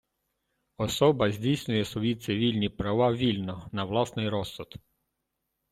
Особа 0.77 1.31
здійснює 1.31 1.85
свої 1.85 2.15
цивільні 2.15 2.69
права 2.69 3.13
вільно, 3.13 3.69
на 3.71 3.83
власний 3.83 4.29
розсуд. 4.29 4.75